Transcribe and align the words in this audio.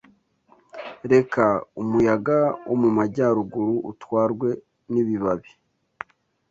Reka 1.11 1.43
umuyaga 1.81 2.37
wo 2.67 2.75
mumajyaruguru 2.81 3.73
utwarwe 3.91 4.49
nibibabi 4.91 5.51